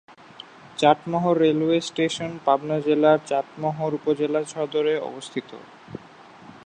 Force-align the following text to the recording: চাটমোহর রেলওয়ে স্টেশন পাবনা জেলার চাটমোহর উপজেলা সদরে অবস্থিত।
চাটমোহর 0.77 1.35
রেলওয়ে 1.37 1.77
স্টেশন 1.81 2.31
পাবনা 2.45 2.77
জেলার 2.79 3.19
চাটমোহর 3.25 3.91
উপজেলা 3.99 4.41
সদরে 4.53 4.93
অবস্থিত। 5.09 5.49